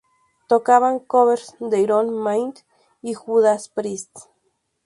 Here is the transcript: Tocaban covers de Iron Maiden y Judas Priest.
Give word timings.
Tocaban 0.47 0.97
covers 0.97 1.53
de 1.59 1.77
Iron 1.79 2.11
Maiden 2.23 2.55
y 3.03 3.13
Judas 3.13 3.69
Priest. 3.69 4.15